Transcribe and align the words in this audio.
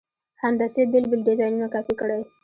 هندسي 0.43 0.81
بېل 0.91 1.05
بېل 1.09 1.21
ډیزاینونه 1.27 1.67
کاپي 1.73 1.93
کړئ. 2.01 2.21